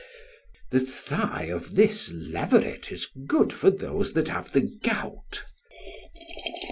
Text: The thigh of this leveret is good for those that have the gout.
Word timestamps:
The 0.71 0.79
thigh 0.79 1.49
of 1.53 1.75
this 1.75 2.11
leveret 2.11 2.91
is 2.91 3.07
good 3.27 3.53
for 3.53 3.69
those 3.69 4.13
that 4.13 4.29
have 4.29 4.51
the 4.51 4.61
gout. 4.83 5.45